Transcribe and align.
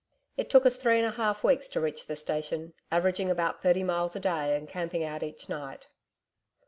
'It 0.35 0.49
took 0.49 0.65
us 0.65 0.77
three 0.77 0.97
and 0.97 1.05
a 1.05 1.11
half 1.11 1.43
weeks, 1.43 1.67
to 1.69 1.79
reach 1.79 2.07
the 2.07 2.15
station, 2.15 2.73
averaging 2.91 3.29
about 3.29 3.61
thirty 3.61 3.83
miles 3.83 4.15
a 4.15 4.19
day 4.19 4.57
and 4.57 4.67
camping 4.67 5.03
out 5.03 5.21
each 5.21 5.47
night. 5.47 5.89